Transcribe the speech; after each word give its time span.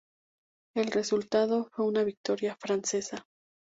El 0.73 0.87
resultado 0.87 1.65
fue 1.75 1.85
una 1.85 2.03
victoria 2.03 2.57
francesa. 2.59 3.27